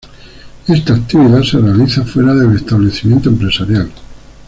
Esta 0.67 0.95
actividad 0.95 1.43
se 1.43 1.59
realiza 1.59 2.01
fuera 2.03 2.33
del 2.33 2.55
establecimiento 2.55 3.29
empresarial. 3.29 3.87